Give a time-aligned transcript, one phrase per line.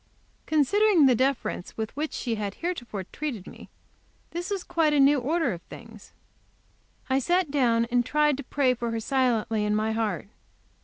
[0.47, 3.69] Considering the deference with which she had heretofore treated me,
[4.31, 6.11] this was quite a new order of things.
[7.07, 10.29] I sat down and tried to pray for her, silently, in my heart.